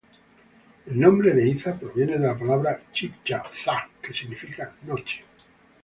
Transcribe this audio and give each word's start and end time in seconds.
El 0.87 0.99
nombre 0.99 1.31
de 1.35 1.47
Iza 1.47 1.77
proviene 1.77 2.17
de 2.17 2.25
la 2.25 2.35
palabra 2.35 2.81
Chibcha 2.91 3.43
"za" 3.53 3.87
que 4.01 4.11
significa 4.15 4.73
noche. 4.87 5.23